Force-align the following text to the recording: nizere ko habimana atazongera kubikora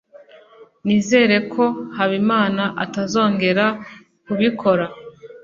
nizere 0.85 1.35
ko 1.53 1.63
habimana 1.97 2.63
atazongera 2.83 3.65
kubikora 4.25 4.85